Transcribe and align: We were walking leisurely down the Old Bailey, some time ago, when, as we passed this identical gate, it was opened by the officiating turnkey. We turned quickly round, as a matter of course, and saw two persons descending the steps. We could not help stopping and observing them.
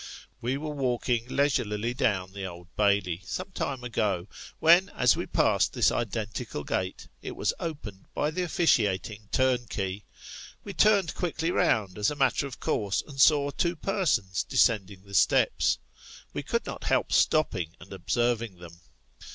We 0.41 0.57
were 0.57 0.71
walking 0.73 1.27
leisurely 1.27 1.93
down 1.93 2.33
the 2.33 2.43
Old 2.43 2.75
Bailey, 2.75 3.21
some 3.23 3.51
time 3.51 3.83
ago, 3.83 4.27
when, 4.57 4.89
as 4.95 5.15
we 5.15 5.27
passed 5.27 5.73
this 5.73 5.91
identical 5.91 6.63
gate, 6.63 7.07
it 7.21 7.35
was 7.35 7.53
opened 7.59 8.05
by 8.15 8.31
the 8.31 8.41
officiating 8.41 9.29
turnkey. 9.31 10.05
We 10.63 10.73
turned 10.73 11.13
quickly 11.13 11.51
round, 11.51 11.99
as 11.99 12.09
a 12.09 12.15
matter 12.15 12.47
of 12.47 12.59
course, 12.59 13.03
and 13.07 13.21
saw 13.21 13.51
two 13.51 13.75
persons 13.75 14.43
descending 14.43 15.03
the 15.03 15.13
steps. 15.13 15.77
We 16.33 16.41
could 16.41 16.65
not 16.65 16.85
help 16.85 17.13
stopping 17.13 17.75
and 17.79 17.93
observing 17.93 18.55
them. 18.57 18.79